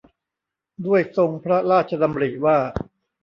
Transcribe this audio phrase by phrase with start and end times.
[0.85, 2.57] ด้วยทรงพระราชดำริว่า